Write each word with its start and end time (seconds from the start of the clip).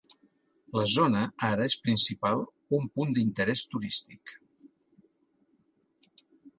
La 0.77 0.85
zona 0.93 1.21
ara 1.49 1.67
és 1.73 1.75
principal 1.83 2.43
un 2.79 2.89
punt 2.97 3.15
d'interès 3.19 3.67
turístic. 3.77 4.37